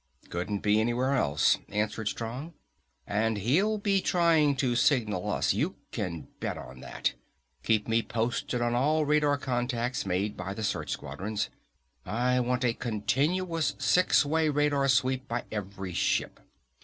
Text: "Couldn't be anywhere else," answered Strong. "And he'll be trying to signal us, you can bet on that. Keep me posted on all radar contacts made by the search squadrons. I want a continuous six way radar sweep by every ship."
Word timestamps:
"Couldn't 0.31 0.61
be 0.61 0.79
anywhere 0.81 1.13
else," 1.13 1.59
answered 1.69 2.07
Strong. 2.07 2.55
"And 3.05 3.37
he'll 3.37 3.77
be 3.77 4.01
trying 4.01 4.55
to 4.55 4.75
signal 4.75 5.29
us, 5.29 5.53
you 5.53 5.75
can 5.91 6.27
bet 6.39 6.57
on 6.57 6.79
that. 6.79 7.13
Keep 7.61 7.87
me 7.87 8.01
posted 8.01 8.63
on 8.63 8.73
all 8.73 9.05
radar 9.05 9.37
contacts 9.37 10.03
made 10.03 10.35
by 10.35 10.55
the 10.55 10.63
search 10.63 10.89
squadrons. 10.89 11.51
I 12.03 12.39
want 12.39 12.65
a 12.65 12.73
continuous 12.73 13.75
six 13.77 14.25
way 14.25 14.49
radar 14.49 14.87
sweep 14.87 15.27
by 15.27 15.43
every 15.51 15.93
ship." 15.93 16.39